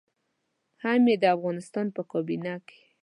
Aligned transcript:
هم 0.83 1.03
يې 1.11 1.15
د 1.19 1.23
افغانستان 1.35 1.85
په 1.95 2.01
کابينه 2.11 2.53
کې. 2.67 2.81